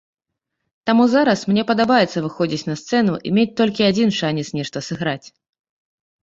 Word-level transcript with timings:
Таму 0.89 1.03
зараз 1.15 1.43
мне 1.51 1.65
падабаецца 1.71 2.23
выходзіць 2.27 2.67
на 2.69 2.75
сцэну 2.81 3.13
і 3.27 3.35
мець 3.39 3.53
толькі 3.61 3.87
адзін 3.91 4.09
шанец 4.21 4.47
нешта 4.57 4.77
сыграць. 4.89 5.27